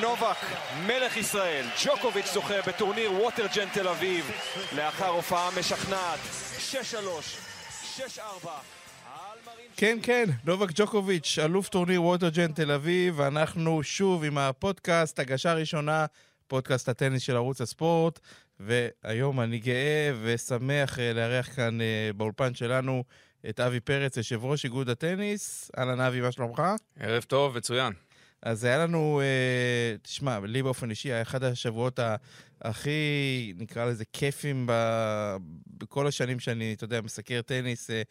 [0.00, 0.36] נובק,
[0.86, 4.30] מלך ישראל, ג'וקוביץ' זוכה בטורניר ווטרג'ן תל אביב
[4.72, 6.18] לאחר הופעה משכנעת
[7.96, 8.48] 6-3, 6-4
[9.76, 16.06] כן, כן, נובק ג'וקוביץ', אלוף טורניר ווטרג'ן תל אביב, ואנחנו שוב עם הפודקאסט, הגשה ראשונה,
[16.46, 18.20] פודקאסט הטניס של ערוץ הספורט,
[18.60, 23.04] והיום אני גאה ושמח אה, לארח כאן אה, באולפן שלנו
[23.48, 25.70] את אבי פרץ, יושב ראש איגוד הטניס.
[25.78, 26.62] אהלן אבי, מה שלומך?
[27.00, 28.05] ערב טוב, מצוין.
[28.42, 32.00] אז היה לנו, אה, תשמע, לי באופן אישי היה אחד השבועות
[32.60, 34.72] הכי, נקרא לזה, כיפים ב,
[35.66, 37.90] בכל השנים שאני, אתה יודע, מסקר טניס.
[37.90, 38.02] אה,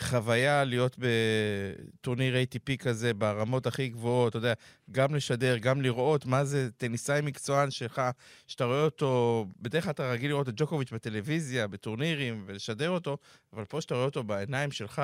[0.00, 4.52] חוויה להיות בטורניר ATP כזה ברמות הכי גבוהות, אתה יודע,
[4.90, 8.02] גם לשדר, גם לראות מה זה טניסאי מקצוען שלך,
[8.46, 13.16] שאתה רואה אותו, בדרך כלל אתה רגיל לראות את ג'וקוביץ' בטלוויזיה, בטורנירים, ולשדר אותו,
[13.52, 15.02] אבל פה שאתה רואה אותו בעיניים שלך,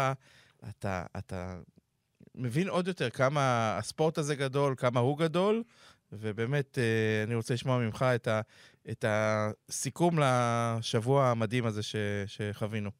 [0.68, 1.58] אתה, אתה
[2.40, 5.62] מבין עוד יותר כמה הספורט הזה גדול, כמה הוא גדול,
[6.12, 8.40] ובאמת, אה, אני רוצה לשמוע ממך את, ה,
[8.90, 12.90] את הסיכום לשבוע המדהים הזה ש, שחווינו.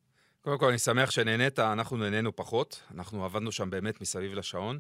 [0.41, 2.82] קודם כל, אני שמח שנהנית, אנחנו נהנינו פחות.
[2.94, 4.78] אנחנו עבדנו שם באמת מסביב לשעון.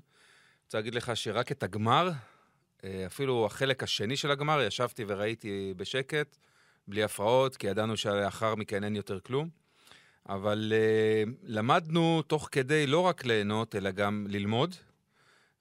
[0.64, 2.10] רוצה להגיד לך שרק את הגמר,
[2.84, 6.36] אה, אפילו החלק השני של הגמר, ישבתי וראיתי בשקט,
[6.88, 9.59] בלי הפרעות, כי ידענו שלאחר מכן אין יותר כלום.
[10.30, 14.74] אבל uh, למדנו תוך כדי לא רק ליהנות, אלא גם ללמוד.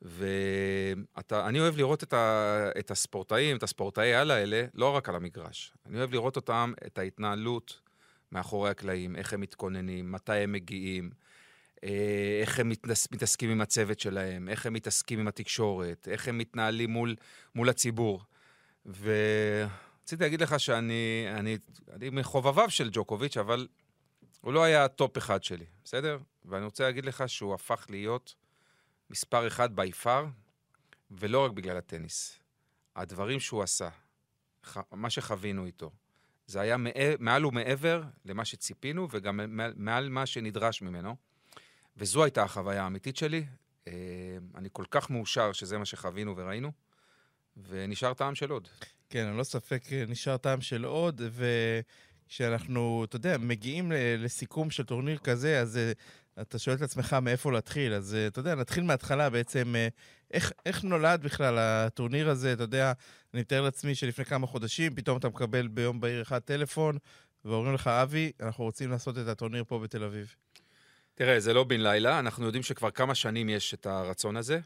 [0.01, 5.73] ואני אוהב לראות את, ה, את הספורטאים, את הספורטאי על האלה, לא רק על המגרש.
[5.85, 7.79] אני אוהב לראות אותם, את ההתנהלות
[8.31, 11.09] מאחורי הקלעים, איך הם מתכוננים, מתי הם מגיעים,
[11.83, 16.37] אה, איך הם מתנס, מתעסקים עם הצוות שלהם, איך הם מתעסקים עם התקשורת, איך הם
[16.37, 17.15] מתנהלים מול,
[17.55, 18.23] מול הציבור.
[18.85, 21.57] ורציתי להגיד לך שאני אני,
[21.93, 23.67] אני מחובביו של ג'וקוביץ', אבל
[24.41, 26.17] הוא לא היה ה top אחד שלי, בסדר?
[26.45, 28.35] ואני רוצה להגיד לך שהוא הפך להיות
[29.09, 30.25] מספר אחד by far,
[31.11, 32.39] ולא רק בגלל הטניס.
[32.95, 33.89] הדברים שהוא עשה,
[34.91, 35.91] מה שחווינו איתו,
[36.47, 36.75] זה היה
[37.19, 39.39] מעל ומעבר למה שציפינו, וגם
[39.75, 41.15] מעל מה שנדרש ממנו.
[41.97, 43.45] וזו הייתה החוויה האמיתית שלי.
[43.87, 43.93] אה,
[44.55, 46.71] אני כל כך מאושר שזה מה שחווינו וראינו,
[47.67, 48.67] ונשאר טעם של עוד.
[49.09, 51.21] כן, אני לא ספק, נשאר טעם של עוד,
[52.29, 55.91] וכשאנחנו, אתה יודע, מגיעים לסיכום של טורניר כזה, אז אה,
[56.41, 57.93] אתה שואל את עצמך מאיפה להתחיל.
[57.93, 59.75] אז אה, אתה יודע, נתחיל מההתחלה בעצם.
[60.31, 62.53] איך, איך נולד בכלל הטורניר הזה?
[62.53, 62.93] אתה יודע,
[63.33, 66.97] אני מתאר לעצמי שלפני כמה חודשים, פתאום אתה מקבל ביום בהיר אחד טלפון,
[67.45, 70.35] ואומרים לך, אבי, אנחנו רוצים לעשות את הטורניר פה בתל אביב.
[71.15, 74.59] תראה, זה לא בן לילה, אנחנו יודעים שכבר כמה שנים יש את הרצון הזה.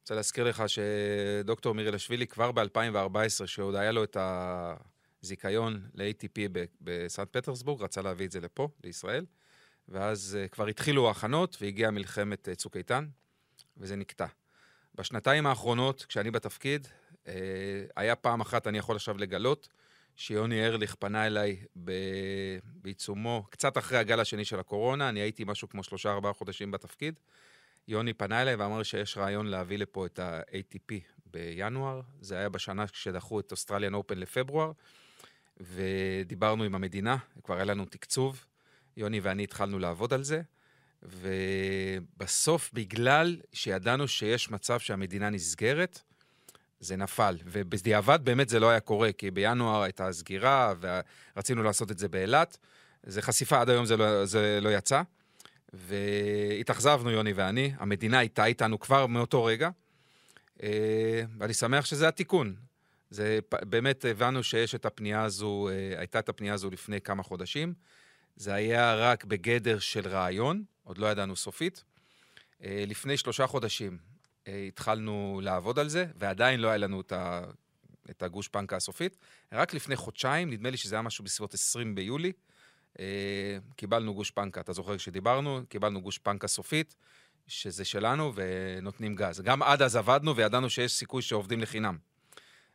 [0.00, 4.16] רוצה להזכיר לך שדוקטור מירלשווילי כבר ב-2014, שעוד היה לו את
[5.22, 6.38] הזיכיון ל-ATP
[6.80, 9.26] בסנט פטרסבורג, רצה להביא את זה לפה, לישראל,
[9.88, 13.06] ואז uh, כבר התחילו ההכנות והגיעה מלחמת uh, צוק איתן,
[13.76, 14.26] וזה נקטע.
[14.94, 16.88] בשנתיים האחרונות, כשאני בתפקיד,
[17.28, 17.32] אה,
[17.96, 19.68] היה פעם אחת, אני יכול עכשיו לגלות,
[20.16, 21.56] שיוני ארליך פנה אליי.
[22.64, 27.20] בעיצומו, קצת אחרי הגל השני של הקורונה, אני הייתי משהו כמו שלושה-ארבעה חודשים בתפקיד.
[27.88, 30.94] יוני פנה אליי ואמר שיש רעיון להביא לפה את ה-ATP
[31.26, 32.00] בינואר.
[32.20, 34.72] זה היה בשנה כשדחו את אוסטרליאן אופן לפברואר,
[35.62, 38.44] ודיברנו עם המדינה, כבר היה לנו תקצוב.
[38.96, 40.42] יוני ואני התחלנו לעבוד על זה.
[41.02, 46.00] ובסוף, בגלל שידענו שיש מצב שהמדינה נסגרת,
[46.80, 47.36] זה נפל.
[47.44, 52.58] ובדיעבד באמת זה לא היה קורה, כי בינואר הייתה סגירה, ורצינו לעשות את זה באילת.
[53.02, 55.02] זה חשיפה, עד היום זה לא, זה לא יצא.
[55.72, 59.70] והתאכזבנו, יוני ואני, המדינה הייתה איתנו כבר מאותו רגע,
[60.62, 62.54] אה, ואני שמח שזה התיקון.
[63.12, 67.74] זה באמת הבנו שיש את הפנייה הזו, אה, הייתה את הפנייה הזו לפני כמה חודשים.
[68.36, 71.84] זה היה רק בגדר של רעיון, עוד לא ידענו סופית.
[72.64, 73.98] אה, לפני שלושה חודשים
[74.48, 77.44] אה, התחלנו לעבוד על זה, ועדיין לא היה לנו את, ה,
[78.10, 79.16] את הגוש פנקה הסופית.
[79.52, 82.32] רק לפני חודשיים, נדמה לי שזה היה משהו בסביבות 20 ביולי,
[83.76, 84.60] קיבלנו גוש פנקה.
[84.60, 85.60] אתה זוכר כשדיברנו?
[85.68, 86.94] קיבלנו גוש פנקה סופית,
[87.46, 89.40] שזה שלנו, ונותנים גז.
[89.40, 92.11] גם עד אז עבדנו וידענו שיש סיכוי שעובדים לחינם.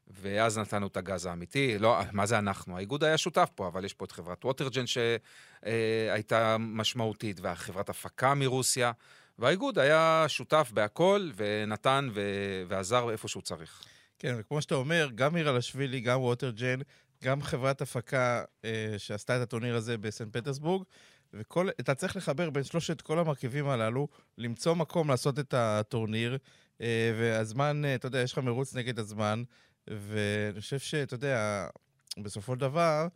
[0.07, 1.77] ואז נתנו את הגז האמיתי.
[1.79, 2.77] לא, מה זה אנחנו?
[2.77, 8.91] האיגוד היה שותף פה, אבל יש פה את חברת ווטרג'ן שהייתה משמעותית, והחברת הפקה מרוסיה,
[9.39, 12.21] והאיגוד היה שותף בהכל, ונתן ו...
[12.67, 13.83] ועזר איפה שהוא צריך.
[14.19, 16.79] כן, וכמו שאתה אומר, גם מירלשווילי, גם ווטרג'ן,
[17.23, 20.83] גם חברת הפקה אה, שעשתה את הטורניר הזה בסנט פטרסבורג,
[21.33, 24.07] ואתה צריך לחבר בין שלושת כל המרכיבים הללו,
[24.37, 26.37] למצוא מקום לעשות את הטורניר,
[26.81, 29.43] אה, והזמן, אה, אתה יודע, יש לך מרוץ נגד הזמן,
[29.89, 31.67] ואני חושב שאתה יודע,
[32.17, 33.07] בסופו של דבר,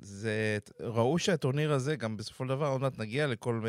[0.00, 3.64] זה, ראו שהטורניר הזה, גם בסופו של דבר, עוד מעט נגיע לכל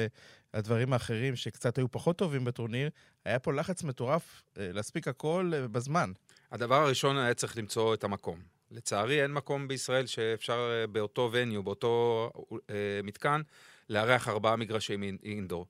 [0.54, 2.90] הדברים האחרים שקצת היו פחות טובים בטורניר,
[3.26, 6.12] היה פה לחץ מטורף אה, להספיק הכל אה, בזמן.
[6.52, 8.40] הדבר הראשון היה צריך למצוא את המקום.
[8.74, 12.30] לצערי, אין מקום בישראל שאפשר אה, באותו וניו, באותו
[12.70, 13.42] אה, מתקן,
[13.90, 15.66] לארח ארבעה מגרשי אינדור.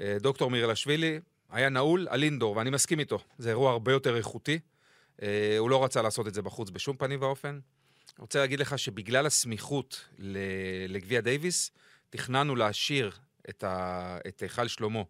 [0.00, 1.20] אה, דוקטור מירלשווילי
[1.50, 3.18] היה נעול על אינדור, ואני מסכים איתו.
[3.38, 4.58] זה אירוע הרבה יותר איכותי.
[5.22, 7.48] אה, הוא לא רצה לעשות את זה בחוץ בשום פנים ואופן.
[7.48, 10.08] אני רוצה להגיד לך שבגלל הסמיכות
[10.88, 11.70] לגביע דייוויס,
[12.10, 13.12] תכננו להשאיר
[13.50, 15.02] את היכל שלמה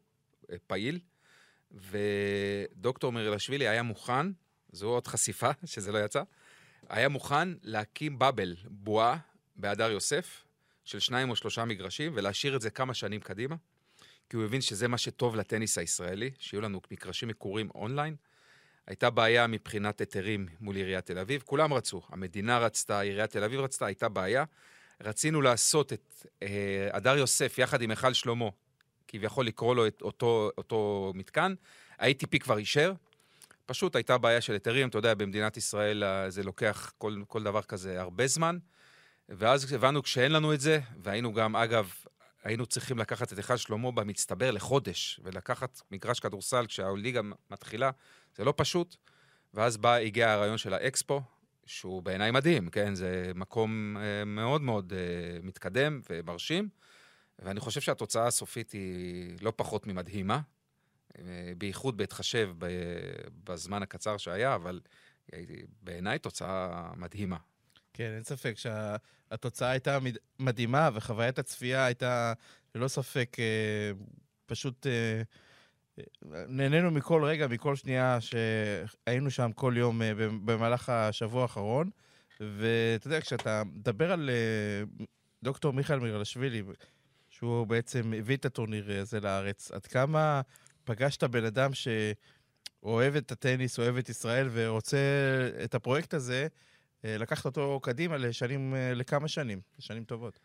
[0.53, 0.99] אה, פעיל,
[1.73, 4.27] ודוקטור מירלשווילי היה מוכן,
[4.73, 6.23] זו עוד חשיפה, שזה לא יצא,
[6.89, 9.17] היה מוכן להקים באבל, בועה,
[9.57, 10.45] בהדר יוסף,
[10.85, 13.57] של שניים או שלושה מגרשים, ולהשאיר את זה כמה שנים קדימה,
[14.31, 18.17] כי הוא הבין שזה מה שטוב לטניס הישראלי, שיהיו לנו מגרשים מקורים אונליין.
[18.87, 23.61] הייתה בעיה מבחינת היתרים מול עיריית תל אביב, כולם רצו, המדינה רצתה, עיריית תל אביב
[23.61, 24.45] רצתה, הייתה בעיה.
[25.01, 28.49] רצינו לעשות את אה, הדר יוסף יחד עם היכל שלמה,
[29.09, 31.55] כביכול לקרוא לו את אותו, אותו מתקן,
[31.99, 32.93] ה-ATP כבר אישר,
[33.67, 37.63] פשוט הייתה בעיה של היתרים, אתה יודע, במדינת ישראל אה, זה לוקח כל, כל דבר
[37.63, 38.59] כזה הרבה זמן.
[39.29, 41.93] ואז הבנו כשאין לנו את זה, והיינו גם, אגב,
[42.45, 47.21] היינו צריכים לקחת את היכל שלמה במצטבר לחודש, ולקחת מגרש כדורסל כשהליגה
[47.51, 47.91] מתחילה,
[48.37, 48.97] זה לא פשוט.
[49.55, 51.23] ואז בא, הגיע הרעיון של האקספו,
[51.67, 52.95] שהוא בעיניי מדהים, כן?
[52.95, 56.69] זה מקום אה, מאוד מאוד אה, מתקדם ומרשים,
[57.39, 60.41] ואני חושב שהתוצאה הסופית היא לא פחות ממדהימה,
[61.19, 61.25] אה,
[61.59, 62.51] בייחוד בהתחשב
[63.45, 64.81] בזמן הקצר שהיה, אבל
[65.83, 67.37] בעיניי תוצאה מדהימה.
[68.01, 69.99] כן, אין ספק שהתוצאה הייתה
[70.39, 72.33] מדהימה, וחוויית הצפייה הייתה
[72.75, 73.91] ללא ספק אה,
[74.47, 74.87] פשוט...
[74.87, 75.23] אה,
[76.49, 80.01] נהנינו מכל רגע, מכל שנייה שהיינו שם כל יום
[80.45, 81.91] במהלך השבוע האחרון.
[82.41, 84.31] ואתה יודע, כשאתה מדבר על
[85.43, 86.63] דוקטור מיכאל מירילשווילי,
[87.31, 90.41] שהוא בעצם הביא את הטורניר הזה לארץ, עד כמה
[90.85, 94.99] פגשת בן אדם שאוהב את הטניס, אוהב את ישראל ורוצה
[95.65, 96.70] את הפרויקט הזה, אה,
[97.05, 100.39] לקחת אותו קדימה לשנים, אה, לכמה שנים, לשנים טובות.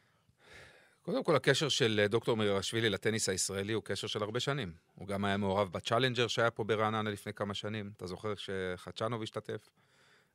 [1.02, 4.74] קודם כל, הקשר של אה, דוקטור מירילשווילי לטניס הישראלי הוא קשר של הרבה שנים.
[4.96, 7.92] הוא גם היה מעורב בצ'אלנג'ר שהיה פה ברעננה לפני כמה שנים.
[7.98, 9.70] אתה זוכר שחצ'אנוב השתתף?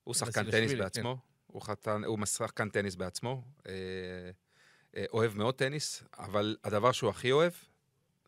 [0.05, 1.17] הוא שחקן טניס בעצמו.
[1.17, 1.23] כן.
[1.47, 3.43] הוא, חתן, הוא שחקן טניס בעצמו.
[3.67, 3.73] אה,
[4.97, 7.53] אה, אוהב מאוד טניס, אבל הדבר שהוא הכי אוהב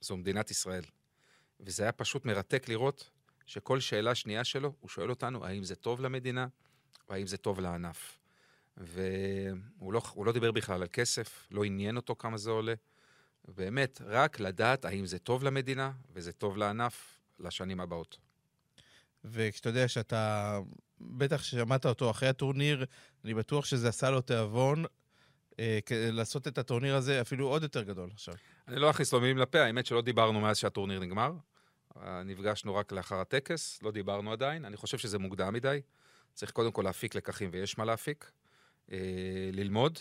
[0.01, 0.85] זו מדינת ישראל.
[1.61, 3.11] וזה היה פשוט מרתק לראות
[3.47, 6.47] שכל שאלה שנייה שלו, הוא שואל אותנו האם זה טוב למדינה
[7.09, 8.19] או האם זה טוב לענף.
[8.77, 12.75] והוא לא, לא דיבר בכלל על כסף, לא עניין אותו כמה זה עולה.
[13.49, 18.19] באמת, רק לדעת האם זה טוב למדינה וזה טוב לענף לשנים הבאות.
[19.25, 20.59] וכשאתה יודע שאתה,
[21.01, 22.85] בטח שמעת אותו אחרי הטורניר,
[23.25, 24.85] אני בטוח שזה עשה לו תיאבון
[25.61, 28.35] אה, לעשות את הטורניר הזה אפילו עוד יותר גדול עכשיו.
[28.69, 31.33] אני לא אכניס לו מילים לפה, האמת שלא דיברנו מאז שהטורניר נגמר.
[32.25, 34.65] נפגשנו רק לאחר הטקס, לא דיברנו עדיין.
[34.65, 35.81] אני חושב שזה מוקדם מדי.
[36.35, 38.31] צריך קודם כל להפיק לקחים, ויש מה להפיק.
[38.93, 38.99] אה,
[39.53, 39.99] ללמוד.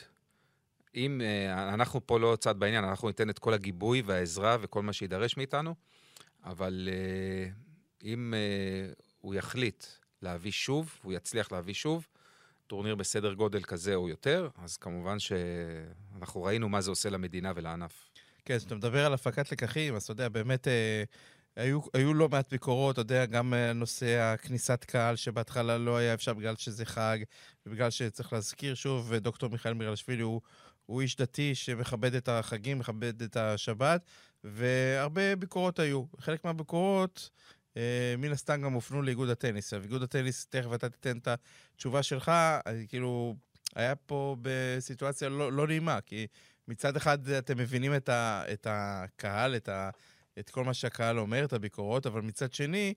[0.96, 4.94] אם אה, אנחנו פה לא צד בעניין, אנחנו ניתן את כל הגיבוי והעזרה וכל מה
[4.94, 5.76] שיידרש מאיתנו,
[6.44, 7.50] אבל אה,
[8.04, 9.86] אם אה, הוא יחליט
[10.22, 12.08] להביא שוב, הוא יצליח להביא שוב,
[12.68, 18.10] טורניר בסדר גודל כזה או יותר, אז כמובן שאנחנו ראינו מה זה עושה למדינה ולענף.
[18.46, 21.04] כן, כשאתה מדבר על הפקת לקחים, אז אתה יודע, באמת אה,
[21.56, 26.14] היו, היו לא מעט ביקורות, אתה יודע, גם אה, נושא הכניסת קהל, שבהתחלה לא היה
[26.14, 27.18] אפשר בגלל שזה חג,
[27.66, 30.42] ובגלל שצריך להזכיר שוב, דוקטור מיכאל מירלשווילי הוא,
[30.86, 34.06] הוא איש דתי שמכבד את החגים, מכבד את השבת,
[34.44, 36.04] והרבה ביקורות היו.
[36.20, 37.30] חלק מהביקורות...
[37.78, 39.74] אה, מן הסתם גם הופנו לאיגוד הטניס.
[39.74, 42.32] איגוד הטניס, תכף אתה תיתן את התשובה שלך,
[42.88, 43.36] כאילו,
[43.76, 46.28] היה פה בסיטואציה לא, לא נעימה, כי
[46.68, 49.90] מצד אחד אתם מבינים את, ה, את הקהל, את, ה,
[50.40, 52.94] את כל מה שהקהל אומר, את הביקורות, אבל מצד שני,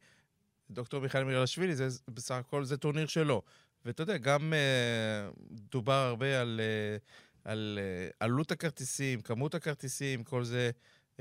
[0.70, 3.42] דוקטור מיכאל מירלשווילי, זה בסך הכל זה טורניר שלו.
[3.84, 7.78] ואתה יודע, גם uh, דובר הרבה על, uh, על
[8.10, 10.70] uh, עלות הכרטיסים, כמות הכרטיסים, כל זה
[11.16, 11.20] uh,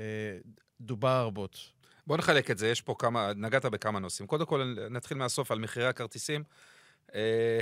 [0.81, 1.71] דובר רבות.
[2.07, 4.27] בוא נחלק את זה, יש פה כמה, נגעת בכמה נושאים.
[4.27, 6.43] קודם כל, נתחיל מהסוף על מחירי הכרטיסים.
[7.15, 7.59] אה,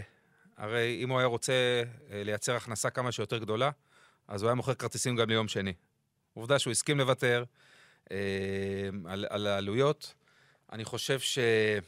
[0.58, 1.54] הרי אם הוא היה רוצה
[2.12, 3.70] אה, לייצר הכנסה כמה שיותר גדולה,
[4.28, 5.74] אז הוא היה מוכר כרטיסים גם ליום שני.
[6.34, 7.44] עובדה שהוא הסכים לוותר
[9.06, 10.14] על, על העלויות.
[10.72, 11.82] אני חושב שהיו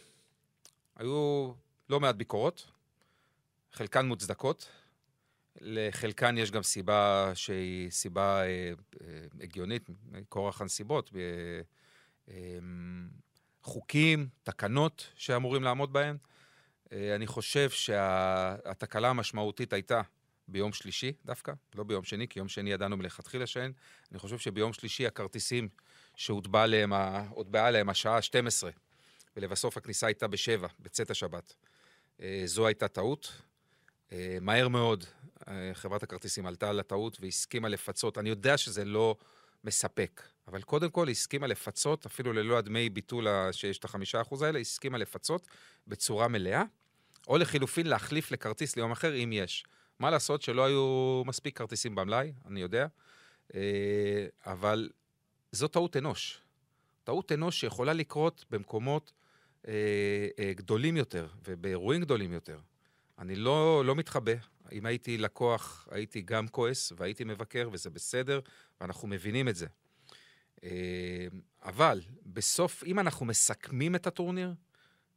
[1.90, 2.72] לא מעט ביקורות,
[3.72, 4.70] חלקן מוצדקות,
[5.62, 8.74] לחלקן יש גם סיבה שהיא סיבה אה, אה,
[9.42, 11.12] הגיונית, מכורח הנסיבות.
[11.16, 11.22] אה,
[12.28, 13.10] אמ,
[13.64, 16.18] חוקים, תקנות שאמורים לעמוד בהן.
[16.92, 20.02] אה, אני חושב שהתקלה המשמעותית הייתה
[20.48, 23.72] ביום שלישי דווקא, לא ביום שני, כי יום שני ידענו מלכתחילה שאין.
[24.12, 25.70] אני חושב שביום שלישי הכרטיסים
[26.16, 26.94] שהוטבעה עליהם,
[27.54, 28.64] עליהם השעה ה-12,
[29.38, 31.54] ולבסוף הכניסה הייתה בשבע, בצאת השבת.
[32.22, 33.42] אה, זו הייתה טעות.
[34.12, 35.06] אה, מהר מאוד
[35.48, 38.18] אה, חברת הכרטיסים עלתה על הטעות והסכימה לפצות.
[38.18, 39.16] אני יודע שזה לא
[39.64, 44.42] מספק, אבל קודם כל היא הסכימה לפצות, אפילו ללא הדמי ביטול שיש את החמישה אחוז
[44.42, 45.48] האלה, היא הסכימה לפצות
[45.88, 46.64] בצורה מלאה,
[47.28, 49.66] או לחילופין להחליף לכרטיס ליום אחר, אם יש.
[50.00, 52.88] מה לעשות שלא היו מספיק כרטיסים במלאי, אני יודע,
[54.46, 54.90] אבל
[55.54, 56.42] זו טעות אנוש.
[57.04, 59.14] טעות אנוש שיכולה לקרות במקומות
[59.68, 59.74] אה,
[60.40, 62.60] אה, גדולים יותר ובאירועים גדולים יותר.
[63.20, 64.34] אני לא, לא מתחבא.
[64.72, 68.40] אם הייתי לקוח, הייתי גם כועס והייתי מבקר, וזה בסדר,
[68.82, 69.68] ואנחנו מבינים את זה.
[70.64, 71.28] אה,
[71.64, 74.54] אבל בסוף, אם אנחנו מסכמים את הטורניר,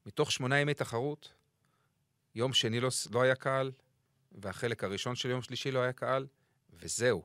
[0.07, 1.33] מתוך שמונה ימי תחרות,
[2.35, 3.73] יום שני לא, לא היה קהל,
[4.33, 6.27] והחלק הראשון של יום שלישי לא היה קהל,
[6.71, 7.23] וזהו.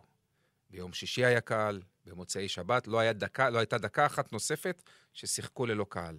[0.70, 5.86] ביום שישי היה קהל, במוצאי שבת לא, דקה, לא הייתה דקה אחת נוספת ששיחקו ללא
[5.90, 6.18] קהל.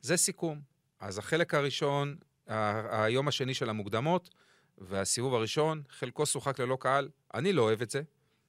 [0.00, 0.60] זה סיכום.
[1.00, 4.30] אז החלק הראשון, היום השני של המוקדמות,
[4.78, 7.08] והסיבוב הראשון, חלקו שוחק ללא קהל.
[7.34, 8.02] אני לא אוהב את זה.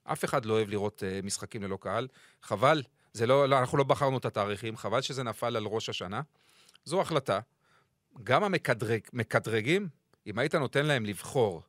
[0.03, 2.07] אף אחד לא אוהב לראות uh, משחקים ללא קהל.
[2.41, 2.83] חבל,
[3.13, 6.21] זה לא, לא, אנחנו לא בחרנו את התאריכים, חבל שזה נפל על ראש השנה.
[6.85, 7.39] זו החלטה.
[8.23, 9.89] גם המקטרגים,
[10.27, 11.61] אם היית נותן להם לבחור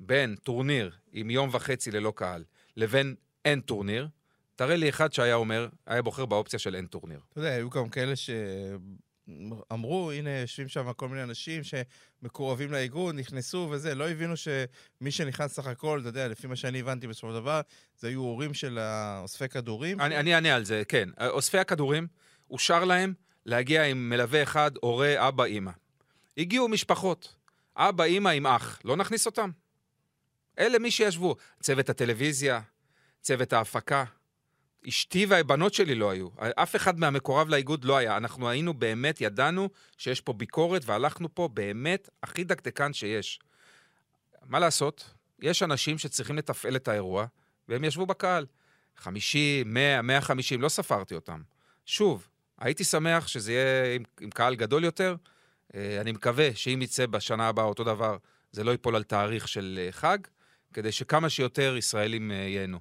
[0.00, 2.44] בין טורניר עם יום וחצי ללא קהל
[2.76, 4.08] לבין אין טורניר,
[4.56, 7.20] תראה לי אחד שהיה אומר, היה בוחר באופציה של אין טורניר.
[7.32, 13.68] אתה יודע, היו גם כאלה שאמרו, הנה, יושבים שם כל מיני אנשים שמקורבים לאיגוד, נכנסו
[13.70, 17.34] וזה, לא הבינו שמי שנכנס סך הכל, אתה יודע, לפי מה שאני הבנתי בסופו של
[17.34, 17.60] דבר,
[17.98, 18.78] זה היו הורים של
[19.22, 20.00] אוספי כדורים.
[20.00, 21.08] אני אני אענה על זה, כן.
[21.28, 22.06] אוספי הכדורים,
[22.50, 23.14] אושר להם
[23.46, 25.72] להגיע עם מלווה אחד, הורה, אבא, אימא.
[26.38, 27.34] הגיעו משפחות,
[27.76, 29.50] אבא, אימא עם אח, לא נכניס אותם?
[30.58, 31.36] אלה מי שישבו.
[31.60, 32.60] צוות הטלוויזיה,
[33.20, 34.04] צוות ההפקה.
[34.88, 36.28] אשתי והבנות שלי לא היו.
[36.38, 38.16] אף אחד מהמקורב לאיגוד לא היה.
[38.16, 43.40] אנחנו היינו באמת, ידענו שיש פה ביקורת, והלכנו פה באמת הכי דקדקן שיש.
[44.46, 45.14] מה לעשות?
[45.42, 47.26] יש אנשים שצריכים לתפעל את האירוע,
[47.68, 48.46] והם ישבו בקהל.
[48.96, 51.40] 50, 100, 150, לא ספרתי אותם.
[51.86, 52.28] שוב,
[52.58, 55.16] הייתי שמח שזה יהיה עם, עם קהל גדול יותר.
[55.74, 58.16] אה, אני מקווה שאם יצא בשנה הבאה אותו דבר,
[58.52, 60.18] זה לא ייפול על תאריך של אה, חג,
[60.72, 62.78] כדי שכמה שיותר ישראלים אה, ייהנו.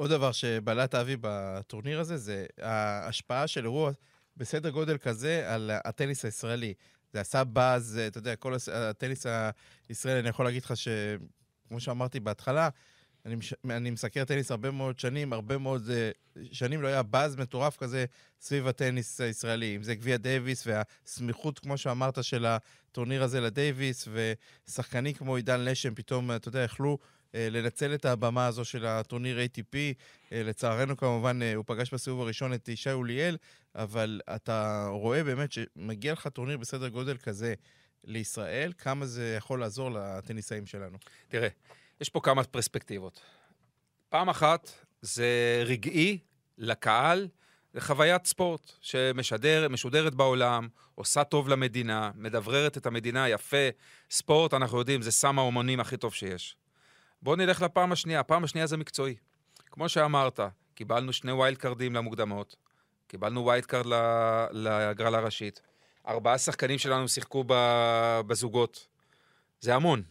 [0.00, 3.90] עוד דבר שבלט אבי בטורניר הזה, זה ההשפעה של אירוע
[4.36, 6.74] בסדר גודל כזה על הטניס הישראלי.
[7.12, 9.26] זה עשה באז, אתה יודע, כל הטניס
[9.88, 12.68] הישראלי, אני יכול להגיד לך שכמו שאמרתי בהתחלה,
[13.26, 13.54] אני, מש...
[13.70, 18.04] אני מסקר טניס הרבה מאוד שנים, הרבה מאוד אה, שנים לא היה באז מטורף כזה
[18.40, 19.76] סביב הטניס הישראלי.
[19.76, 24.08] אם זה גביע דייוויס והסמיכות, כמו שאמרת, של הטורניר הזה לדייוויס,
[24.68, 26.98] ושחקנים כמו עידן לשם פתאום, אתה יודע, יכלו
[27.34, 29.74] לנצל את הבמה הזו של הטורניר ATP.
[29.74, 33.36] אה, לצערנו, כמובן, אה, הוא פגש בסיבוב הראשון את ישי אוליאל,
[33.74, 37.54] אבל אתה רואה באמת שמגיע לך טורניר בסדר גודל כזה
[38.04, 40.98] לישראל, כמה זה יכול לעזור לטניסאים שלנו.
[41.28, 41.48] תראה,
[42.00, 43.20] יש פה כמה פרספקטיבות.
[44.08, 44.70] פעם אחת,
[45.02, 46.18] זה רגעי
[46.58, 47.28] לקהל,
[47.74, 53.68] זה חוויית ספורט שמשודרת בעולם, עושה טוב למדינה, מדבררת את המדינה יפה.
[54.10, 56.56] ספורט, אנחנו יודעים, זה סם האומנים הכי טוב שיש.
[57.22, 58.20] בואו נלך לפעם השנייה.
[58.20, 59.14] הפעם השנייה זה מקצועי.
[59.70, 60.40] כמו שאמרת,
[60.74, 62.56] קיבלנו שני wild card ים למוקדמות,
[63.06, 63.86] קיבלנו wild card
[64.50, 65.60] להגרלה הראשית,
[66.08, 67.44] ארבעה שחקנים שלנו שיחקו
[68.26, 68.86] בזוגות.
[69.60, 70.02] זה המון.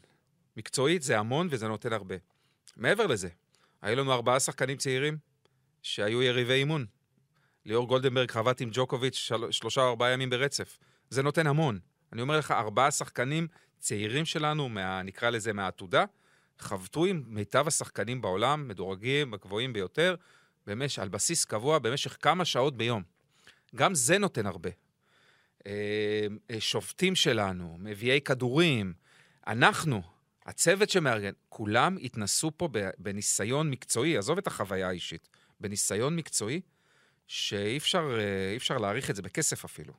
[0.57, 2.15] מקצועית זה המון וזה נותן הרבה.
[2.77, 3.29] מעבר לזה,
[3.81, 5.17] היו לנו ארבעה שחקנים צעירים
[5.81, 6.85] שהיו יריבי אימון.
[7.65, 9.51] ליאור גולדנברג חבט עם ג'וקוביץ' של...
[9.51, 10.79] שלושה או ארבעה ימים ברצף.
[11.09, 11.79] זה נותן המון.
[12.13, 13.47] אני אומר לך, ארבעה שחקנים
[13.79, 16.05] צעירים שלנו, מה, נקרא לזה מהעתודה,
[16.61, 20.15] חבטו עם מיטב השחקנים בעולם, מדורגים, הגבוהים ביותר,
[20.67, 20.99] במש...
[20.99, 23.03] על בסיס קבוע במשך כמה שעות ביום.
[23.75, 24.69] גם זה נותן הרבה.
[26.59, 28.93] שופטים שלנו, מביאי כדורים,
[29.47, 30.01] אנחנו,
[30.45, 36.61] הצוות שמארגן, כולם התנסו פה בניסיון מקצועי, עזוב את החוויה האישית, בניסיון מקצועי,
[37.27, 38.19] שאי אפשר,
[38.55, 39.93] אפשר להעריך את זה בכסף אפילו.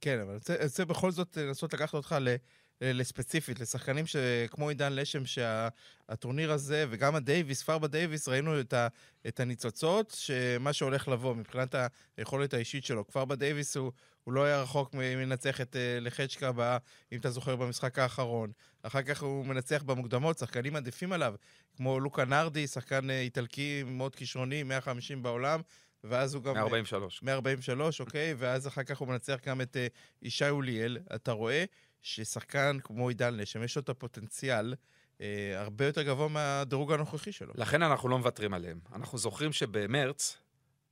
[0.00, 2.36] כן, אבל אני רוצה בכל זאת לנסות לקחת אותך ל...
[2.80, 4.04] לספציפית, לשחקנים
[4.50, 8.88] כמו עידן לשם, שהטורניר הזה, וגם הדייוויס, פרבה דייוויס, ראינו את, ה,
[9.28, 11.74] את הניצוצות, שמה שהולך לבוא מבחינת
[12.16, 13.06] היכולת האישית שלו.
[13.06, 13.92] כבר בדייוויס הוא,
[14.24, 16.78] הוא לא היה רחוק מלנצח את לחצ'קה, בא,
[17.12, 18.52] אם אתה זוכר, במשחק האחרון.
[18.82, 21.34] אחר כך הוא מנצח במוקדמות, שחקנים עדיפים עליו,
[21.76, 25.60] כמו לוקה נרדי, שחקן איטלקי מאוד כישרוני, 150 בעולם.
[26.04, 26.54] ואז הוא גם...
[26.54, 27.22] 143.
[27.22, 29.76] 143, אוקיי, ואז אחר כך הוא מנצח גם את
[30.22, 30.98] ישי אוליאל.
[31.14, 31.64] אתה רואה
[32.02, 34.74] ששחקן כמו עידן לשם, יש לו את הפוטנציאל
[35.20, 35.26] אה,
[35.60, 37.52] הרבה יותר גבוה מהדירוג הנוכחי שלו.
[37.56, 38.80] לכן אנחנו לא מוותרים עליהם.
[38.94, 40.36] אנחנו זוכרים שבמרץ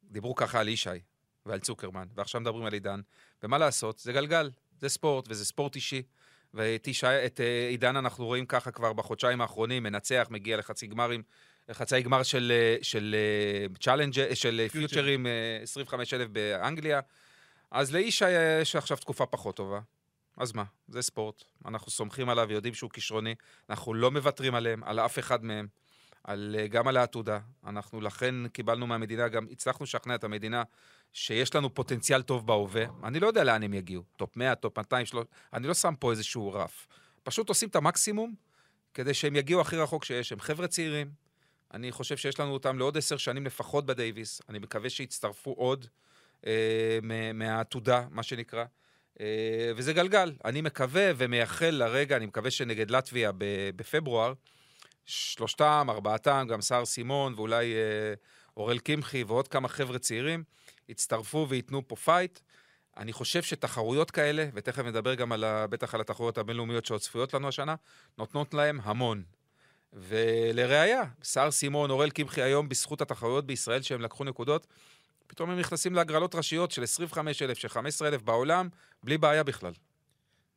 [0.05, 0.89] דיברו ככה על ישי
[1.47, 3.01] ועל צוקרמן, ועכשיו מדברים על עידן,
[3.43, 6.03] ומה לעשות, זה גלגל, זה ספורט, וזה ספורט אישי,
[6.55, 11.23] ואת ישי- את, אה, עידן אנחנו רואים ככה כבר בחודשיים האחרונים, מנצח, מגיע לחצי גמרים,
[11.69, 13.67] לחצי גמר של, אה, של אה,
[14.29, 14.89] אה, של פיוטר.
[14.89, 17.01] פיוטרים, אה, 25,000 באנגליה.
[17.71, 19.81] אז אה, יש עכשיו תקופה פחות טובה.
[20.37, 21.45] אז מה, זה ספורט.
[21.67, 23.35] אנחנו סומכים עליו, יודעים שהוא כישרוני.
[23.71, 25.67] אנחנו לא מוותרים עליהם, על אף אחד מהם.
[26.25, 27.39] על, אה, גם על העתודה.
[27.67, 30.63] אנחנו לכן קיבלנו מהמדינה, גם הצלחנו לשכנע את המדינה
[31.13, 32.85] שיש לנו פוטנציאל טוב בהווה.
[33.05, 36.11] אני לא יודע לאן הם יגיעו, טופ 100, טופ 200, 300, אני לא שם פה
[36.11, 36.87] איזשהו רף.
[37.23, 38.35] פשוט עושים את המקסימום
[38.95, 40.33] כדי שהם יגיעו הכי רחוק שיש.
[40.33, 41.11] הם חבר'ה צעירים,
[41.75, 44.43] אני חושב שיש לנו אותם לעוד עשר שנים לפחות בדייוויס.
[44.49, 45.87] אני מקווה שיצטרפו עוד
[46.47, 46.99] אה,
[47.35, 48.65] מהעתודה, מה שנקרא.
[49.21, 50.33] אה, וזה גלגל.
[50.45, 53.31] אני מקווה ומייחל לרגע, אני מקווה שנגד לטביה
[53.77, 54.33] בפברואר,
[55.07, 58.15] שלושתם, ארבעתם, גם סער סימון ואולי אה,
[58.57, 60.45] אורל קמחי ועוד כמה חבר'ה צעירים,
[60.89, 62.39] יצטרפו וייתנו פה פייט.
[62.97, 67.35] אני חושב שתחרויות כאלה, ותכף נדבר גם על ה, בטח על התחרויות הבינלאומיות שעוד צפויות
[67.35, 67.75] לנו השנה,
[68.19, 69.23] נותנות להם המון.
[69.93, 74.67] ולראיה, סער סימון, אורל קמחי היום, בזכות התחרויות בישראל שהם לקחו נקודות,
[75.27, 78.69] פתאום הם נכנסים להגרלות ראשיות של 25,000, של 15,000 בעולם,
[79.03, 79.73] בלי בעיה בכלל.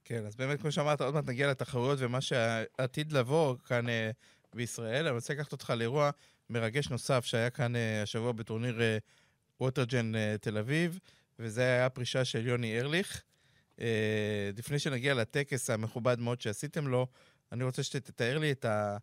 [0.10, 4.12] כן, אז באמת, כמו שאמרת, עוד מעט נגיע לתחרויות ומה שעתיד לבוא כאן אה,
[4.56, 5.08] בישראל.
[5.08, 6.10] אני רוצה לקחת אותך לאירוע
[6.50, 8.98] מרגש נוסף שהיה כאן אה, השבוע בטורניר אה,
[9.62, 11.00] ווטרג'ן תל אביב,
[11.40, 13.24] וזה היה הפרישה של יוני ארליך.
[14.58, 17.08] לפני שנגיע לטקס המכובד מאוד שעשיתם לו,
[17.52, 18.98] אני רוצה שתתאר לי את, ה,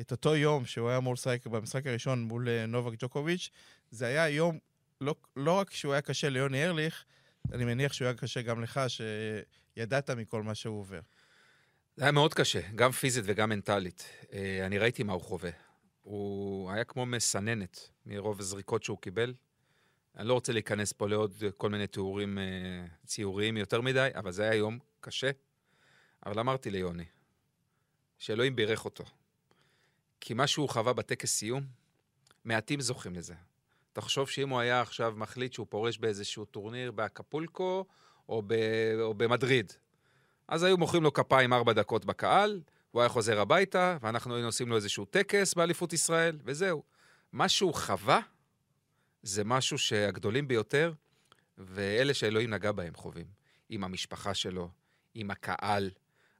[0.00, 3.50] את אותו יום שהוא היה אמור לשחק במשחק הראשון מול נובק ג'וקוביץ'.
[3.90, 4.58] זה היה יום,
[5.00, 7.04] לא, לא רק שהוא היה קשה ליוני ארליך,
[7.52, 11.00] אני מניח שהוא היה קשה גם לך, שידעת מכל מה שהוא עובר.
[11.96, 14.08] זה היה מאוד קשה, גם פיזית וגם מנטלית.
[14.32, 15.50] אה, אני ראיתי מה הוא חווה.
[16.02, 19.34] הוא היה כמו מסננת מרוב הזריקות שהוא קיבל.
[20.16, 22.44] אני לא רוצה להיכנס פה לעוד כל מיני תיאורים אה,
[23.06, 25.30] ציוריים יותר מדי, אבל זה היה יום קשה.
[26.26, 27.04] אבל אמרתי ליוני,
[28.18, 29.04] שאלוהים בירך אותו.
[30.20, 31.66] כי מה שהוא חווה בטקס סיום,
[32.44, 33.34] מעטים זוכים לזה.
[33.96, 37.84] תחשוב שאם הוא היה עכשיו מחליט שהוא פורש באיזשהו טורניר באקפולקו
[38.28, 38.54] או, ב,
[39.00, 39.72] או במדריד,
[40.48, 44.68] אז היו מוחאים לו כפיים ארבע דקות בקהל, הוא היה חוזר הביתה, ואנחנו היינו עושים
[44.68, 46.82] לו איזשהו טקס באליפות ישראל, וזהו.
[47.32, 48.20] מה שהוא חווה,
[49.22, 50.92] זה משהו שהגדולים ביותר,
[51.58, 53.26] ואלה שאלוהים נגע בהם חווים.
[53.68, 54.70] עם המשפחה שלו,
[55.14, 55.90] עם הקהל,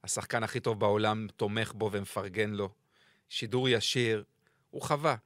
[0.05, 2.71] השחקן הכי טוב בעולם תומך בו ומפרגן לו,
[3.29, 4.25] שידור ישיר,
[4.71, 5.17] הוא חווה.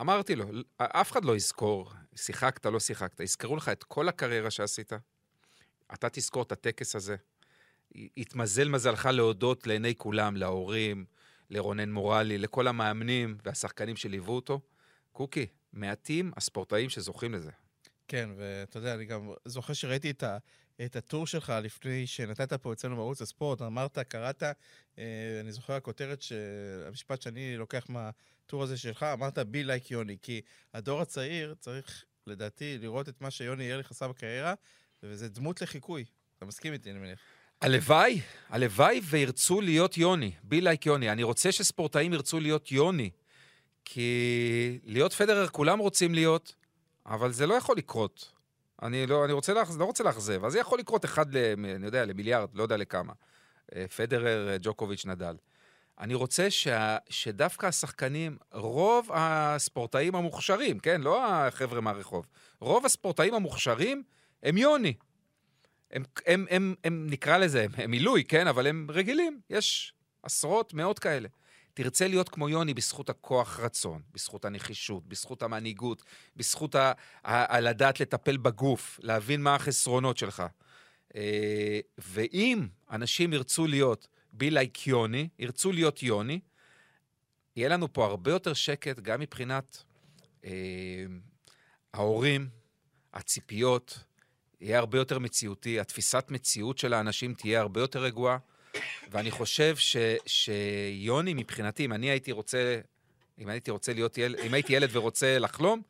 [0.00, 0.44] אמרתי לו,
[0.78, 4.92] אף אחד לא יזכור, שיחקת, לא שיחקת, יזכרו לך את כל הקריירה שעשית.
[5.94, 7.16] אתה תזכור את הטקס הזה.
[7.94, 11.04] יתמזל מזלך להודות לעיני כולם, להורים,
[11.50, 14.60] לרונן מורלי, לכל המאמנים והשחקנים שליוו אותו.
[15.12, 17.50] קוקי, מעטים הספורטאים שזוכים לזה.
[18.08, 20.38] כן, ואתה יודע, אני גם זוכר שראיתי את, ה,
[20.84, 24.52] את הטור שלך לפני שנתת פה אצלנו בערוץ הספורט, אמרת, קראת, אה,
[25.40, 26.24] אני זוכר הכותרת.
[26.86, 30.40] המשפט שאני לוקח מהטור הזה שלך, אמרת בי לייק יוני, כי
[30.74, 34.54] הדור הצעיר צריך, לדעתי, לראות את מה שיוני ארליך עשה בקריירה,
[35.02, 36.04] וזה דמות לחיקוי.
[36.36, 37.20] אתה מסכים איתי, אני מניח.
[37.60, 41.12] הלוואי, הלוואי וירצו להיות יוני, בי לייק יוני.
[41.12, 43.10] אני רוצה שספורטאים ירצו להיות יוני,
[43.84, 46.54] כי להיות פדרר כולם רוצים להיות,
[47.06, 48.37] אבל זה לא יכול לקרות.
[48.82, 51.86] אני לא, אני רוצה לאכז, לא רוצה לאכזב, אז זה יכול לקרות אחד, ל, אני
[51.86, 53.12] יודע, למיליארד, לא יודע לכמה.
[53.74, 55.36] אה, פדרר, אה, ג'וקוביץ', נדל.
[56.00, 62.26] אני רוצה שה, שדווקא השחקנים, רוב הספורטאים המוכשרים, כן, לא החבר'ה מהרחוב,
[62.60, 64.02] רוב הספורטאים המוכשרים
[64.42, 64.94] הם יוני.
[65.90, 69.40] הם, הם, הם, הם נקרא לזה, הם, הם עילוי, כן, אבל הם רגילים.
[69.50, 71.28] יש עשרות, מאות כאלה.
[71.78, 76.02] תרצה להיות כמו יוני בזכות הכוח רצון, בזכות הנחישות, בזכות המנהיגות,
[76.36, 76.92] בזכות ה,
[77.24, 80.42] ה, ה, לדעת לטפל בגוף, להבין מה החסרונות שלך.
[81.16, 86.40] אה, ואם אנשים ירצו להיות בי לייק יוני, ירצו להיות יוני,
[87.56, 89.84] יהיה לנו פה הרבה יותר שקט, גם מבחינת
[90.44, 90.50] אה,
[91.94, 92.48] ההורים,
[93.14, 93.98] הציפיות,
[94.60, 98.38] יהיה הרבה יותר מציאותי, התפיסת מציאות של האנשים תהיה הרבה יותר רגועה,
[99.10, 102.80] ואני חושב ש, שיוני מבחינתי, אם אני הייתי רוצה,
[103.38, 105.82] אם הייתי רוצה להיות ילד, אם הייתי ילד ורוצה לחלום,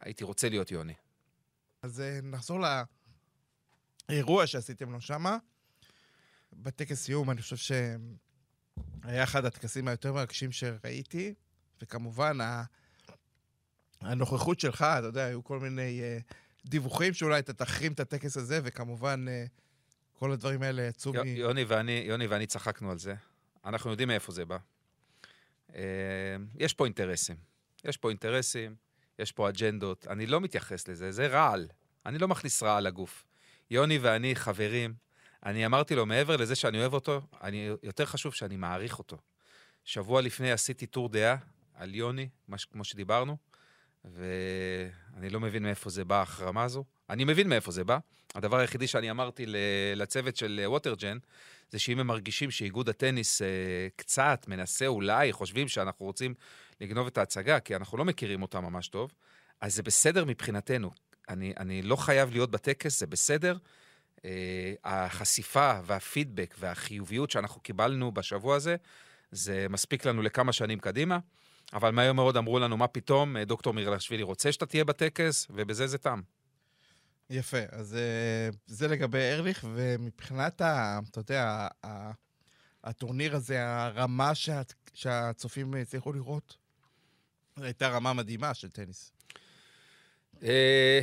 [0.00, 0.94] הייתי רוצה להיות יוני.
[1.82, 2.60] אז אה, נחזור
[4.08, 5.36] לאירוע שעשיתם לו שמה.
[6.52, 11.34] בטקס סיום, אני חושב שהיה אחד הטקסים היותר מרגשים שראיתי,
[11.82, 12.38] וכמובן.
[14.00, 16.34] הנוכחות שלך, אתה יודע, היו כל מיני uh,
[16.66, 19.48] דיווחים שאולי אתה תחרים את הטקס הזה, וכמובן, uh,
[20.18, 21.26] כל הדברים האלה יצאו מ...
[21.26, 23.14] יוני ואני, יוני ואני צחקנו על זה.
[23.64, 24.56] אנחנו יודעים מאיפה זה בא.
[25.74, 25.80] אה,
[26.54, 27.36] יש פה אינטרסים.
[27.84, 28.74] יש פה אינטרסים,
[29.18, 30.06] יש פה אג'נדות.
[30.06, 31.68] אני לא מתייחס לזה, זה רעל.
[32.06, 33.24] אני לא מכניס רעל לגוף.
[33.70, 34.94] יוני ואני חברים,
[35.46, 39.16] אני אמרתי לו, מעבר לזה שאני אוהב אותו, אני, יותר חשוב שאני מעריך אותו.
[39.84, 41.36] שבוע לפני עשיתי טור דעה
[41.74, 43.36] על יוני, מש, כמו שדיברנו,
[44.04, 46.84] ואני לא מבין מאיפה זה בא, ההחרמה הזו.
[47.10, 47.98] אני מבין מאיפה זה בא.
[48.34, 49.44] הדבר היחידי שאני אמרתי
[49.96, 51.18] לצוות של ווטרג'ן,
[51.70, 53.46] זה שאם הם מרגישים שאיגוד הטניס אה,
[53.96, 56.34] קצת מנסה, אולי, חושבים שאנחנו רוצים
[56.80, 59.10] לגנוב את ההצגה, כי אנחנו לא מכירים אותה ממש טוב,
[59.60, 60.90] אז זה בסדר מבחינתנו.
[61.28, 63.56] אני, אני לא חייב להיות בטקס, זה בסדר.
[64.24, 68.76] אה, החשיפה והפידבק והחיוביות שאנחנו קיבלנו בשבוע הזה,
[69.32, 71.18] זה מספיק לנו לכמה שנים קדימה.
[71.72, 75.86] אבל מהר מאוד אמרו לנו, מה פתאום, אה, דוקטור מירלשווילי רוצה שאתה תהיה בטקס, ובזה
[75.86, 76.20] זה תם.
[77.30, 81.68] יפה, אז אה, זה לגבי ארליך, ומבחינת, ה, אתה יודע,
[82.84, 84.62] הטורניר הזה, הרמה שה,
[84.94, 86.56] שהצופים הצליחו לראות,
[87.56, 89.12] הייתה רמה מדהימה של טניס.
[90.42, 91.00] אה,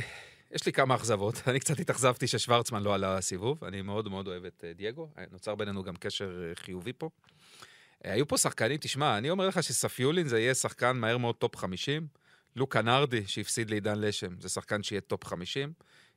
[0.50, 1.34] יש לי כמה אכזבות.
[1.48, 3.64] אני קצת התאכזבתי ששוורצמן לא עלה לסיבוב.
[3.64, 5.10] אני מאוד מאוד אוהב את דייגו.
[5.30, 7.10] נוצר בינינו גם קשר חיובי פה.
[8.04, 12.06] היו פה שחקנים, תשמע, אני אומר לך שספיולין זה יהיה שחקן מהר מאוד טופ 50.
[12.56, 15.72] לוקה נרדי, שהפסיד לעידן לשם, זה שחקן שיהיה טופ 50.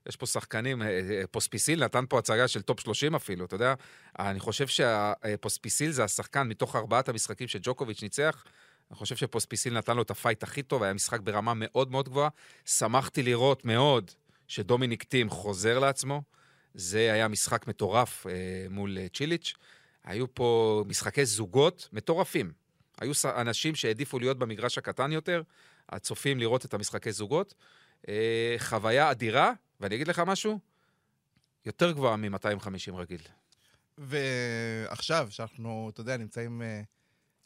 [0.10, 3.74] יש פה שחקנים, אה, אה, פוספיסיל נתן פה הצגה של טופ 30 אפילו, אתה יודע?
[4.19, 8.43] אני חושב שפוספיסיל זה השחקן מתוך ארבעת המשחקים שג'וקוביץ' ניצח.
[8.91, 12.30] אני חושב שפוספיסיל נתן לו את הפייט הכי טוב, היה משחק ברמה מאוד מאוד גבוהה.
[12.65, 14.12] שמחתי לראות מאוד
[14.48, 16.22] שדומיניק טים חוזר לעצמו.
[16.74, 18.34] זה היה משחק מטורף אה,
[18.69, 19.54] מול אה, צ'יליץ'.
[20.04, 22.52] היו פה משחקי זוגות מטורפים.
[23.02, 25.41] היו אנשים שהעדיפו להיות במגרש הקטן יותר,
[25.89, 27.54] הצופים לראות את המשחקי זוגות.
[28.10, 30.60] אה, חוויה אדירה, ואני אגיד לך משהו,
[31.65, 33.22] יותר גבוהה מ-250 רגיל.
[33.98, 36.82] ועכשיו, שאנחנו, אתה יודע, נמצאים, אה,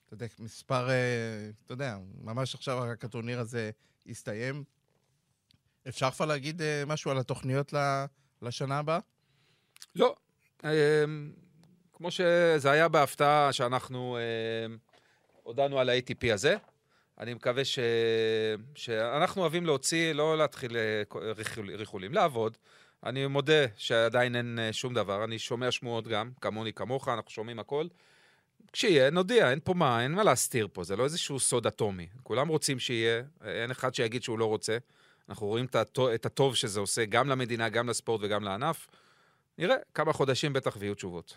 [0.05, 3.71] אתה יודע, מספר, אה, אתה יודע, ממש עכשיו רק הטורניר הזה
[4.09, 4.63] הסתיים.
[5.87, 7.73] אפשר כבר להגיד משהו על התוכניות
[8.41, 8.99] לשנה הבאה?
[9.95, 10.15] לא.
[11.93, 14.75] כמו שזה היה בהפתעה שאנחנו אה,
[15.43, 16.55] הודענו על ה-ATP הזה.
[17.23, 17.79] אני מקווה ש...
[18.75, 21.03] שאנחנו אוהבים להוציא, לא להתחיל אה,
[21.75, 22.57] ריחולים, לעבוד.
[23.03, 27.59] אני מודה שעדיין אין אה, שום דבר, אני שומע שמועות גם, כמוני, כמוך, אנחנו שומעים
[27.59, 27.87] הכל.
[28.73, 32.07] כשיהיה, נודיע, אין פה מה, אין מה להסתיר פה, זה לא איזשהו סוד אטומי.
[32.23, 34.77] כולם רוצים שיהיה, אין אחד שיגיד שהוא לא רוצה.
[35.29, 35.65] אנחנו רואים
[36.15, 38.87] את הטוב שזה עושה גם למדינה, גם לספורט וגם לענף.
[39.57, 41.33] נראה, כמה חודשים בטח ויהיו תשובות.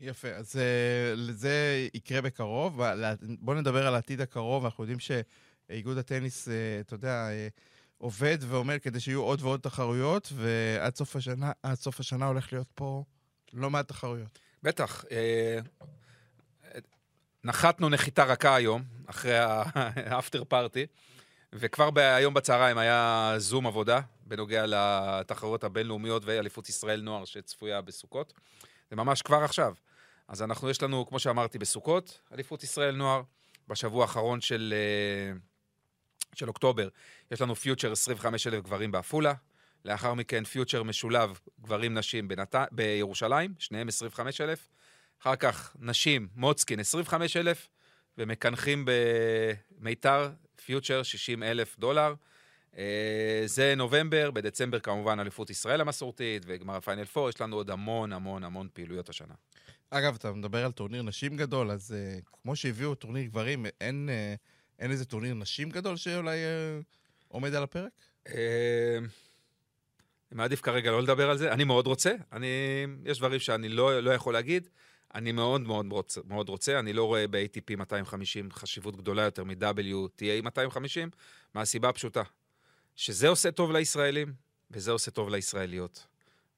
[0.00, 2.80] יפה, אז uh, זה יקרה בקרוב.
[3.20, 4.64] בואו נדבר על העתיד הקרוב.
[4.64, 7.60] אנחנו יודעים שאיגוד הטניס, uh, אתה יודע, uh,
[7.98, 13.04] עובד ועומד כדי שיהיו עוד ועוד תחרויות, ועד סוף השנה, סוף השנה הולך להיות פה
[13.52, 14.38] לא מעט תחרויות.
[14.62, 15.04] בטח.
[17.44, 20.86] נחתנו נחיתה רכה היום, אחרי האפטר פארטי,
[21.52, 28.32] וכבר היום בצהריים היה זום עבודה בנוגע לתחרויות הבינלאומיות ואליפות ישראל נוער שצפויה בסוכות.
[28.90, 29.74] זה ממש כבר עכשיו.
[30.28, 33.22] אז אנחנו, יש לנו, כמו שאמרתי, בסוכות, אליפות ישראל נוער.
[33.68, 35.38] בשבוע האחרון של, אה,
[36.34, 36.88] של אוקטובר
[37.30, 39.34] יש לנו פיוטר 25,000 גברים בעפולה.
[39.84, 42.54] לאחר מכן פיוטר משולב גברים-נשים בנת...
[42.72, 44.68] בירושלים, שניהם 25,000.
[45.22, 47.68] אחר כך נשים, מוצקין 25,000,
[48.18, 48.84] ומקנחים
[49.78, 50.30] במיתר,
[50.64, 52.14] future 60,000 דולר.
[52.78, 58.12] אה, זה נובמבר, בדצמבר כמובן אליפות ישראל המסורתית וגמר הפיינל 4, יש לנו עוד המון
[58.12, 59.34] המון המון פעילויות השנה.
[59.90, 61.96] אגב, אתה מדבר על טורניר נשים גדול, אז אה,
[62.42, 64.38] כמו שהביאו טורניר גברים, אין, אה,
[64.78, 66.84] אין איזה טורניר נשים גדול שאולי אה,
[67.28, 67.92] עומד על הפרק?
[68.26, 68.36] אני
[70.32, 71.52] מעדיף כרגע לא לדבר על זה.
[71.52, 72.46] אני מאוד רוצה, אני,
[73.04, 74.68] יש דברים שאני לא, לא יכול להגיד.
[75.14, 80.42] אני מאוד מאוד רוצה, מאוד רוצה, אני לא רואה ב-ATP 250 חשיבות גדולה יותר מ-WTA
[80.42, 81.10] 250,
[81.54, 82.22] מהסיבה הפשוטה,
[82.98, 84.32] שזה עושה טוב לישראלים,
[84.70, 86.06] וזה עושה טוב לישראליות.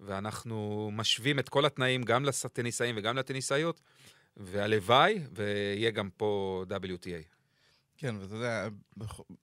[0.00, 3.80] ואנחנו משווים את כל התנאים גם לטניסאים וגם לטניסאיות,
[4.36, 7.24] והלוואי, ויהיה גם פה WTA.
[7.96, 8.68] כן, ואתה יודע,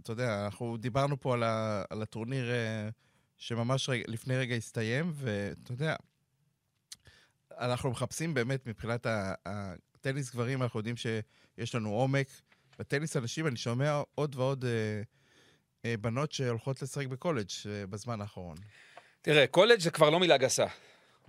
[0.01, 2.89] אתה יודע, אנחנו דיברנו פה על, ה, על הטורניר אה,
[3.37, 5.95] שממש רגע, לפני רגע הסתיים, ואתה יודע,
[7.51, 9.07] אנחנו מחפשים באמת מבחינת
[9.45, 12.27] הטניס גברים, אנחנו יודעים שיש לנו עומק.
[12.79, 15.01] בטניס הנשים, אני שומע עוד ועוד אה,
[16.01, 18.57] בנות שהולכות לשחק בקולג' אה, בזמן האחרון.
[19.21, 20.65] תראה, קולג' זה כבר לא מילה גסה.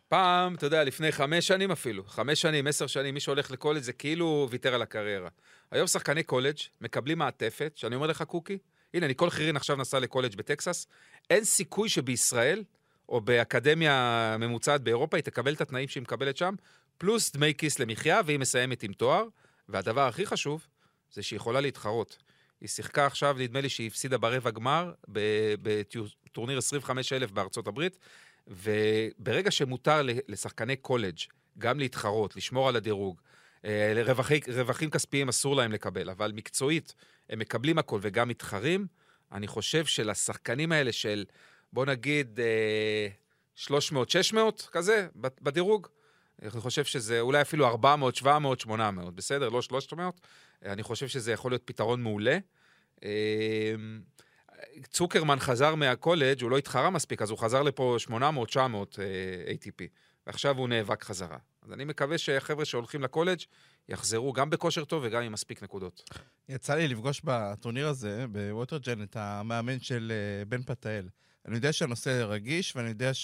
[0.09, 3.93] פעם, אתה יודע, לפני חמש שנים אפילו, חמש שנים, עשר שנים, מי שהולך לקולג' זה
[3.93, 5.29] כאילו ויתר על הקריירה.
[5.71, 8.59] היום שחקני קולג' מקבלים מעטפת, שאני אומר לך, קוקי,
[8.95, 10.87] הנה, ניקול חירין עכשיו נסע לקולג' בטקסס,
[11.31, 12.65] אין סיכוי שבישראל,
[13.09, 16.55] או באקדמיה ממוצעת באירופה, היא תקבל את התנאים שהיא מקבלת שם,
[16.99, 19.25] פלוס דמי כיס למחיה, והיא מסיימת עם תואר,
[19.69, 20.67] והדבר הכי חשוב,
[21.13, 22.19] זה שהיא יכולה להתחרות.
[22.61, 24.93] היא שיחקה עכשיו, נדמה לי שהיא הפסידה ברבע גמר
[25.63, 27.99] בטורניר 25,000 בארצות הברית,
[28.47, 31.19] וברגע שמותר לשחקני קולג'
[31.59, 33.21] גם להתחרות, לשמור על הדירוג,
[33.65, 36.95] אה, רווחי, רווחים כספיים אסור להם לקבל, אבל מקצועית
[37.31, 38.87] הם מקבלים הכל וגם מתחרים,
[39.33, 41.25] אני חושב שלשחקנים האלה של,
[41.73, 43.09] בוא נגיד, אה,
[43.57, 45.89] 300-600 כזה, ב- בדירוג,
[46.43, 49.49] אני חושב שזה אולי אפילו 400, 700, 800, בסדר?
[49.49, 50.21] לא 300.
[50.65, 52.39] אני חושב שזה יכול להיות פתרון מעולה.
[53.05, 53.75] אה,
[54.91, 59.85] צוקרמן חזר מהקולג', הוא לא התחרה מספיק, אז הוא חזר לפה 800, 900 אה, ATP,
[60.27, 61.39] ועכשיו הוא נאבק חזרה.
[61.63, 63.39] אז אני מקווה שהחבר'ה שהולכים לקולג'
[63.89, 66.11] יחזרו גם בכושר טוב וגם עם מספיק נקודות.
[66.49, 71.09] יצא לי לפגוש בטורניר הזה, בווטרג'ן, את המאמן של אה, בן פתאל.
[71.47, 73.15] אני יודע שהנושא רגיש, ואני יודע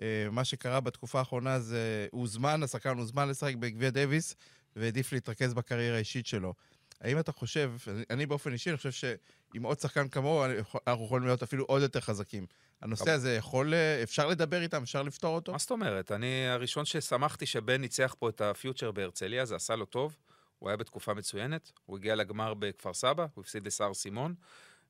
[0.00, 4.34] שמה שקרה בתקופה האחרונה זה, הוא הוזמן, השחקן הוזמן לשחק בגביע דייוויס,
[4.76, 6.54] והעדיף להתרכז בקריירה האישית שלו.
[7.00, 7.72] האם אתה חושב,
[8.10, 10.44] אני באופן אישי, אני חושב שעם עוד שחקן כמוהו,
[10.86, 12.46] אנחנו יכולים להיות אפילו עוד יותר חזקים.
[12.82, 13.10] הנושא.
[13.10, 15.52] הזה יכול, אה, אפשר לדבר איתם, אפשר לפתור אותו?
[15.52, 16.12] מה זאת אומרת?
[16.12, 20.16] אני הראשון ששמחתי שבן ניצח פה את הפיוטר בהרצליה, זה עשה לו טוב.
[20.58, 24.34] הוא היה בתקופה מצוינת, הוא הגיע לגמר בכפר סבא, הוא הפסיד לסער סימון.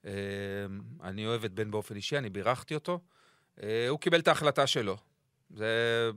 [0.04, 0.10] אה,
[1.02, 3.00] אני אוהב את בן באופן אישי, אני בירכתי אותו.
[3.62, 4.96] אה, הוא קיבל את ההחלטה שלו.
[5.50, 6.10] זה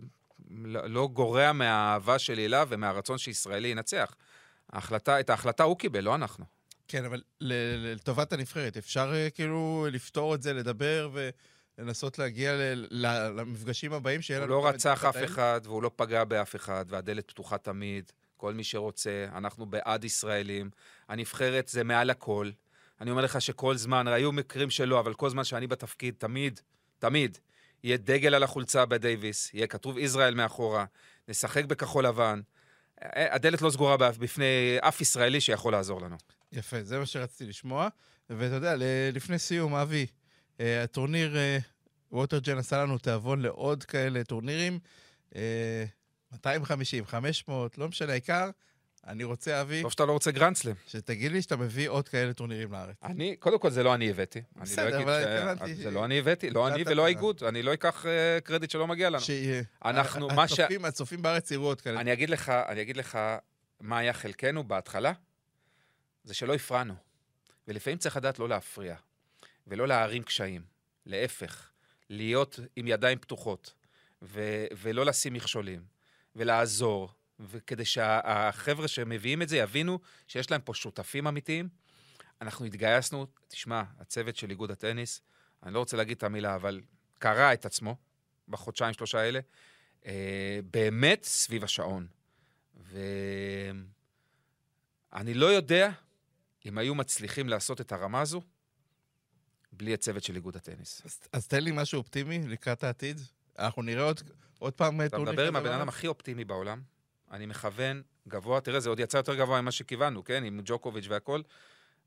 [0.50, 4.16] לא לא גורע מהאהבה שלי אליו ומהרצון שישראלי ינצח.
[4.74, 6.46] ההחלטה, את ההחלטה הוא קיבל, לא אנחנו.
[6.88, 11.10] כן, אבל לטובת הנבחרת, אפשר אה, כאילו לפתור את זה, לדבר
[11.78, 14.56] ולנסות להגיע ל- ל- למפגשים הבאים שיהיה הוא לנו...
[14.56, 15.16] לא גם את רצח אף?
[15.24, 18.12] אחד והוא לא פגע באף אחד, והדלת פתוחה תמיד.
[18.38, 20.70] כל מי שרוצה, אנחנו בעד ישראלים.
[21.10, 22.50] הנבחרת זה מעל הכל.
[23.02, 26.60] אני אומר לך שכל זמן, היו מקרים שלא, אבל כל זמן שאני בתפקיד, תמיד,
[27.06, 27.38] תמיד,
[27.84, 30.86] יהיה דגל על החולצה בדייוויס, יהיה כתוב ישראל מאחורה,
[31.28, 32.42] נשחק בכחול לבן.
[33.16, 36.16] הדלת לא סגורה בפני אף ישראלי שיכול לעזור לנו.
[36.52, 37.88] יפה, זה מה שרציתי לשמוע.
[38.30, 38.76] ואתה יודע,
[39.14, 40.06] לפני סיום, אבי,
[40.60, 41.36] הטורניר
[42.12, 44.80] ווטרג'ן עשה לנו תיאבון לעוד כאלה טורנירים.
[45.36, 45.86] אה,
[46.32, 48.50] 250, 500, לא משנה, העיקר,
[49.08, 50.74] אני רוצה, אבי, טוב שאתה לא רוצה גרנדסלם.
[50.88, 52.96] שתגיד לי שאתה מביא עוד כאלה טורנירים לארץ.
[53.04, 54.40] אני, קודם כל זה לא אני הבאתי.
[54.56, 57.06] אני בסדר, לא אגיד אבל התכוונתי זה לא אני הבאתי, לא אני ולא.
[57.06, 57.44] האיגוד.
[57.44, 59.20] אני לא אקח אה, קרדיט שלא מגיע לנו.
[59.22, 59.64] שיהיה.
[59.86, 62.00] אנחנו, מה ש- הצופים- בארץ יראו עוד כאלה.
[62.02, 63.18] אני אגיד לך, אני אגיד לך
[63.80, 65.12] מה היה חלקנו בהתחלה,
[66.24, 66.94] זה שלא הפרענו.
[67.68, 68.96] ולפעמים צריך לדעת לא להפריע,
[69.68, 70.62] ולא להערים קשיים.
[71.06, 71.70] להפך,
[72.10, 73.74] להיות עם ידיים פתוחות,
[74.22, 75.82] ו- ולא לשים מכשולים,
[76.36, 81.70] ולעזור, וכדי שהחבר'ה שמביאים את זה יבינו שיש להם פה שותפים אמיתיים.
[82.42, 85.22] אנחנו התגייסנו, תשמע, הצוות של איגוד הטניס,
[85.64, 86.82] אני לא רוצה להגיד את המילה, אבל
[87.20, 87.96] קרע את עצמו
[88.48, 89.40] בחודשיים, שלושה האלה,
[90.06, 92.08] אה, באמת סביב השעון.
[95.12, 95.92] ואני לא יודע
[96.66, 98.42] אם היו מצליחים לעשות את הרמה הזו
[99.72, 101.02] בלי הצוות של איגוד הטניס.
[101.06, 103.22] אז- אז תן לי משהו אופטימי לקראת העתיד.
[103.60, 104.22] אנחנו נראה עוד,
[104.60, 105.90] עוד פעם אתה טורניר מדבר עם הבן אדם?
[105.90, 106.82] הכי אופטימי בעולם,
[107.32, 110.44] אני מכוון גבוה, תראה, זה עוד יצא יותר גבוה ממה שכיוונו, כן?
[110.44, 111.42] עם ג'וקוביץ' והכל,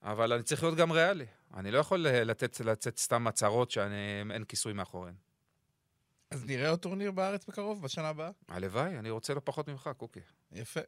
[0.03, 1.27] אבל אני צריך להיות גם ריאלי.
[1.55, 5.15] אני לא יכול אה, לתת, לצאת סתם הצהרות שאין כיסוי מאחוריהן.
[6.31, 8.31] אז נראה עוד טורניר בארץ בקרוב, בשנה הבאה?
[8.49, 10.21] הלוואי, אני רוצה לא פחות ממך, קוקי.
[10.53, 10.81] יפה.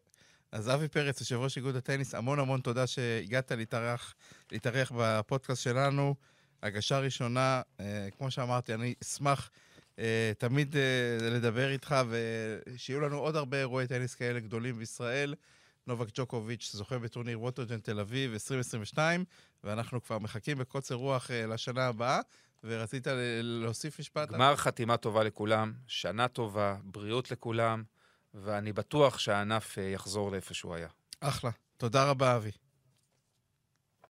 [0.52, 4.14] אז אבי פרץ, יושב ראש איגוד הטניס, המון המון תודה שהגעת להתארח,
[4.52, 6.14] להתארח בפודקאסט שלנו.
[6.62, 9.50] הגשה ראשונה, אה, כמו שאמרתי, אני אשמח
[10.38, 15.34] תמיד אה, לדבר איתך, ושיהיו לנו עוד הרבה אירועי טניס כאלה גדולים בישראל.
[15.86, 19.24] נובק ג'וקוביץ' זוכה בטורניר ווטרג'ן תל אביב 2022,
[19.64, 22.20] ואנחנו כבר מחכים בקוצר רוח אה, לשנה הבאה,
[22.64, 23.06] ורצית
[23.42, 24.30] להוסיף משפט?
[24.30, 27.82] גמר חתימה טובה לכולם, שנה טובה, בריאות לכולם,
[28.34, 30.88] ואני בטוח שהענף אה, יחזור לאיפה שהוא היה.
[31.20, 31.50] אחלה.
[31.76, 32.50] תודה רבה, אבי.